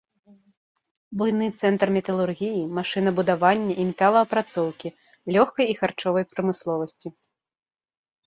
[1.21, 4.89] Буйны цэнтр металургіі, машынабудавання і металаапрацоўкі,
[5.35, 7.07] лёгкай і харчовай прамысловасці.